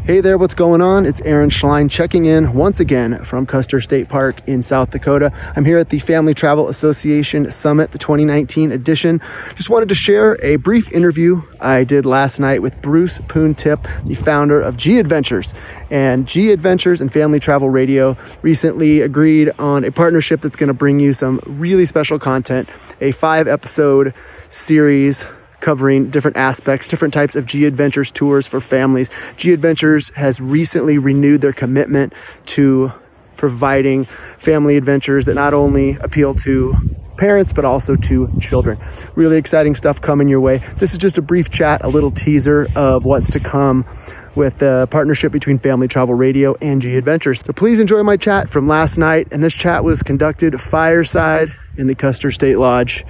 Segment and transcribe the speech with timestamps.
[0.00, 1.04] Hey there, what's going on?
[1.04, 5.32] It's Aaron Schlein checking in once again from Custer State Park in South Dakota.
[5.54, 9.20] I'm here at the Family Travel Association Summit, the 2019 edition.
[9.54, 13.86] Just wanted to share a brief interview I did last night with Bruce Poon Tip,
[14.04, 15.54] the founder of G Adventures.
[15.88, 20.74] And G Adventures and Family Travel Radio recently agreed on a partnership that's going to
[20.74, 22.68] bring you some really special content,
[23.00, 24.14] a five episode
[24.48, 25.26] series
[25.62, 29.08] covering different aspects, different types of G Adventures tours for families.
[29.38, 32.12] G Adventures has recently renewed their commitment
[32.46, 32.92] to
[33.36, 34.04] providing
[34.38, 36.74] family adventures that not only appeal to
[37.16, 38.78] parents but also to children.
[39.14, 40.58] Really exciting stuff coming your way.
[40.76, 43.86] This is just a brief chat, a little teaser of what's to come
[44.34, 47.40] with the partnership between Family Travel Radio and G Adventures.
[47.40, 49.28] So please enjoy my chat from last night.
[49.30, 53.04] And this chat was conducted fireside in the Custer State Lodge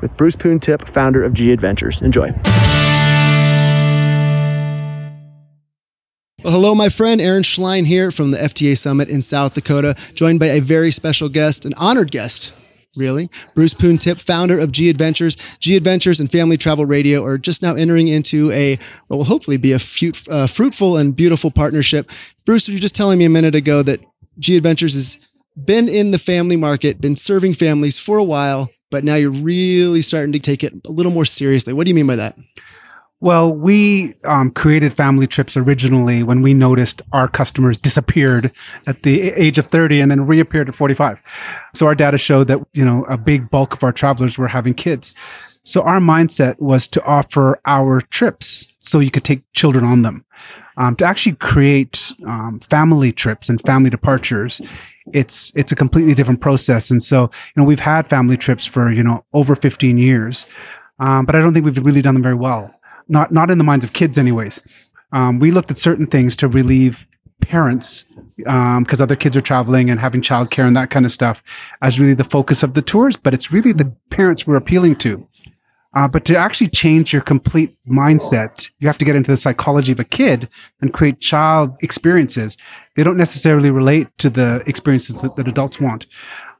[0.00, 2.02] with Bruce Poon Tip, founder of G Adventures.
[2.02, 2.32] Enjoy.
[6.46, 10.38] Well, hello, my friend Aaron Schlein here from the FTA Summit in South Dakota, joined
[10.38, 12.52] by a very special guest, an honored guest,
[12.94, 13.28] really.
[13.56, 15.36] Bruce Poon Tip, founder of G Adventures.
[15.58, 18.78] G Adventures and Family Travel Radio are just now entering into a,
[19.08, 19.80] what will hopefully be a
[20.30, 22.10] uh, fruitful and beautiful partnership.
[22.44, 24.00] Bruce, you were just telling me a minute ago that
[24.38, 29.04] G Adventures has been in the family market, been serving families for a while, but
[29.04, 31.72] now you're really starting to take it a little more seriously.
[31.72, 32.36] What do you mean by that?
[33.18, 38.52] Well, we um, created family trips originally when we noticed our customers disappeared
[38.86, 41.22] at the age of 30 and then reappeared at 45.
[41.74, 44.74] So our data showed that, you know, a big bulk of our travelers were having
[44.74, 45.14] kids.
[45.64, 50.24] So our mindset was to offer our trips so you could take children on them.
[50.78, 54.60] Um, to actually create um, family trips and family departures
[55.12, 56.90] it's it's a completely different process.
[56.90, 60.46] And so, you know, we've had family trips for you know over 15 years,
[60.98, 62.74] um, but I don't think we've really done them very well.
[63.08, 64.62] Not not in the minds of kids, anyways.
[65.12, 67.06] Um, we looked at certain things to relieve
[67.40, 68.04] parents
[68.36, 71.42] because um, other kids are traveling and having childcare and that kind of stuff
[71.80, 73.16] as really the focus of the tours.
[73.16, 75.26] But it's really the parents we're appealing to.
[75.96, 79.92] Uh, but to actually change your complete mindset, you have to get into the psychology
[79.92, 80.46] of a kid
[80.82, 82.58] and create child experiences.
[82.96, 86.06] They don't necessarily relate to the experiences that, that adults want.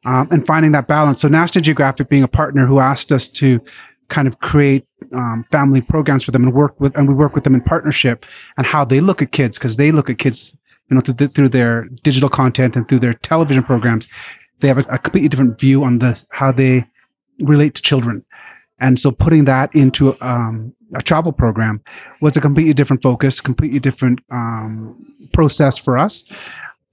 [0.07, 1.21] Um, and finding that balance.
[1.21, 3.61] So National Geographic being a partner who asked us to
[4.09, 7.45] kind of create um, family programs for them and work with, and we work with
[7.45, 8.25] them in partnership
[8.57, 10.57] and how they look at kids because they look at kids,
[10.89, 14.09] you know, through, their digital content and through their television programs.
[14.61, 16.85] They have a, a completely different view on this, how they
[17.41, 18.25] relate to children.
[18.79, 21.83] And so putting that into um, a travel program
[22.21, 26.25] was a completely different focus, completely different um, process for us.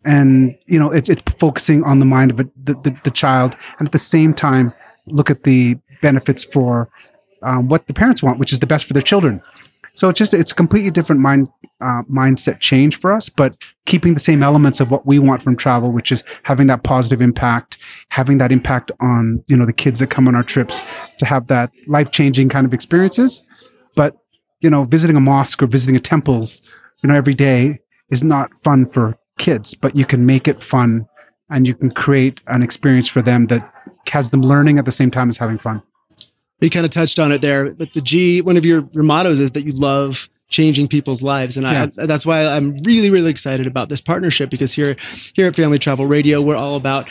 [0.06, 3.88] And, you know, it's, it's focusing on the mind of the, the, the child and
[3.88, 4.74] at the same time,
[5.06, 6.90] look at the benefits for
[7.42, 9.42] um, what the parents want, which is the best for their children.
[9.94, 11.50] So it's just it's a completely different mind
[11.84, 15.56] uh, mindset change for us, but keeping the same elements of what we want from
[15.56, 17.78] travel, which is having that positive impact,
[18.10, 20.82] having that impact on you know the kids that come on our trips
[21.20, 23.42] to have that life changing kind of experiences.
[23.96, 24.16] But
[24.62, 26.62] you know, visiting a mosque or visiting a temples,
[27.04, 27.80] you know, every day
[28.10, 31.06] is not fun for kids, but you can make it fun
[31.50, 33.70] and you can create an experience for them that
[34.10, 35.82] has them learning at the same time as having fun
[36.64, 39.40] you kind of touched on it there, but the G, one of your, your mottos
[39.40, 41.58] is that you love changing people's lives.
[41.58, 41.88] And yeah.
[41.97, 44.96] I, that's why I'm really, really excited about this partnership because here,
[45.36, 47.09] here at Family Travel Radio, we're all about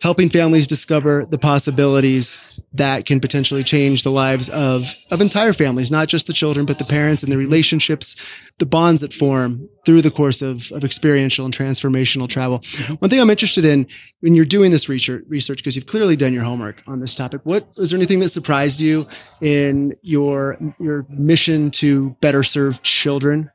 [0.00, 5.90] helping families discover the possibilities that can potentially change the lives of, of entire families,
[5.90, 8.14] not just the children, but the parents and the relationships,
[8.58, 12.62] the bonds that form through the course of, of experiential and transformational travel.
[12.98, 13.86] One thing I'm interested in
[14.20, 17.40] when you're doing this research, research, because you've clearly done your homework on this topic,
[17.44, 19.06] what was there anything that surprised you
[19.40, 23.50] in your, your mission to better serve children?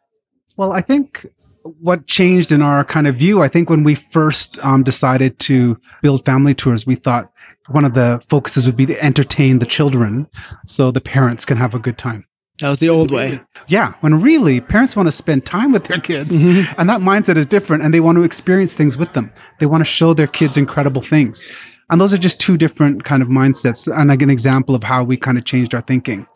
[0.57, 1.25] Well, I think
[1.63, 5.79] what changed in our kind of view, I think when we first um, decided to
[6.01, 7.31] build family tours, we thought
[7.69, 10.27] one of the focuses would be to entertain the children
[10.65, 12.25] so the parents can have a good time.
[12.59, 13.41] That was the old way.
[13.67, 16.79] Yeah, when really parents want to spend time with their kids mm-hmm.
[16.79, 19.33] and that mindset is different and they want to experience things with them.
[19.59, 21.45] They want to show their kids incredible things.
[21.89, 25.03] And those are just two different kind of mindsets and like an example of how
[25.03, 26.27] we kind of changed our thinking.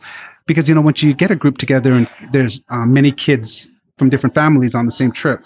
[0.47, 4.09] Because, you know, once you get a group together and there's uh, many kids from
[4.09, 5.43] different families on the same trip,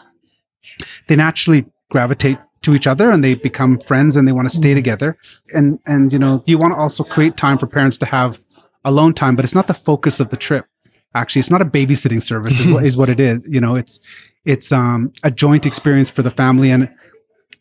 [1.08, 4.72] they naturally gravitate to each other and they become friends and they want to stay
[4.72, 4.76] mm.
[4.76, 5.18] together.
[5.54, 8.40] And, and, you know, you want to also create time for parents to have
[8.86, 10.66] alone time, but it's not the focus of the trip.
[11.14, 13.48] Actually, it's not a babysitting service is, what, is what it is.
[13.50, 14.00] You know, it's,
[14.46, 16.72] it's, um, a joint experience for the family.
[16.72, 16.90] And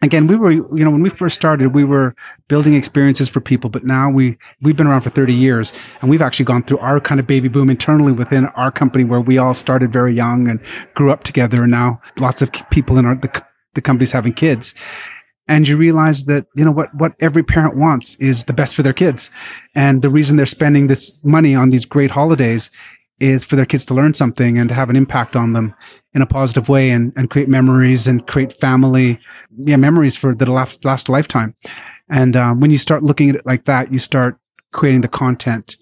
[0.02, 2.14] again, we were, you know, when we first started, we were
[2.48, 6.22] building experiences for people, but now we, we've been around for 30 years and we've
[6.22, 9.54] actually gone through our kind of baby boom internally within our company where we all
[9.54, 10.60] started very young and
[10.94, 11.62] grew up together.
[11.62, 13.44] And now lots of people in our, the,
[13.74, 14.74] the company's having kids.
[15.48, 18.82] And you realize that, you know, what, what every parent wants is the best for
[18.82, 19.32] their kids.
[19.74, 22.70] And the reason they're spending this money on these great holidays
[23.20, 25.74] is for their kids to learn something and to have an impact on them
[26.14, 29.18] in a positive way and, and create memories and create family
[29.64, 31.54] yeah, memories for the last, last lifetime.
[32.08, 34.38] And um, when you start looking at it like that, you start
[34.72, 35.76] creating the content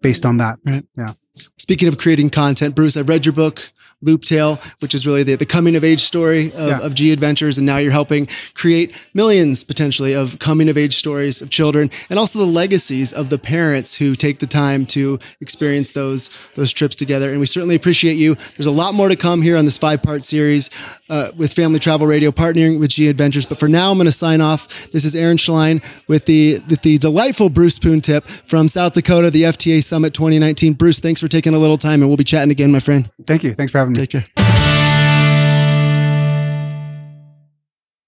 [0.00, 0.58] based on that.
[0.64, 0.86] Right?
[0.96, 1.14] Yeah.
[1.58, 3.72] Speaking of creating content, Bruce, I've read your book,
[4.04, 6.78] Looptail, which is really the, the coming of age story of, yeah.
[6.78, 7.58] of G Adventures.
[7.58, 12.18] And now you're helping create millions potentially of coming of age stories of children and
[12.18, 16.96] also the legacies of the parents who take the time to experience those, those trips
[16.96, 17.30] together.
[17.30, 18.34] And we certainly appreciate you.
[18.56, 20.70] There's a lot more to come here on this five part series
[21.08, 23.46] uh, with Family Travel Radio partnering with G Adventures.
[23.46, 24.90] But for now, I'm going to sign off.
[24.90, 29.30] This is Aaron Schlein with the, with the delightful Bruce Poon Tip from South Dakota,
[29.30, 30.74] the FTA Summit 2019.
[30.74, 33.10] Bruce, thanks for taking a little time and we'll be chatting again, my friend.
[33.26, 33.54] Thank you.
[33.54, 33.93] Thanks for having me.
[33.94, 34.43] Take care.